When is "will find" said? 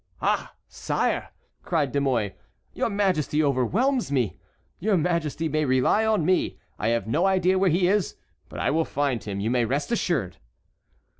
8.71-9.23